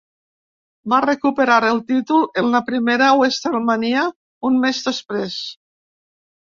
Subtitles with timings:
[0.93, 4.09] Va recuperar el títol en la primera WrestleMania
[4.51, 5.41] un mes després.